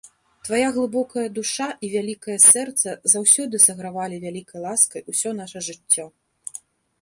[0.47, 6.05] Твая глыбокая душа і вялікае сэрца заўсёды сагравалі вялікай ласкай усё наша жыццё.